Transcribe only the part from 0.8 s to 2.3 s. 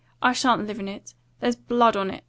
it. There's blood on it."